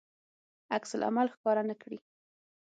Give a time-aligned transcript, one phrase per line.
[0.75, 1.97] عکس العمل ښکاره نه کړي.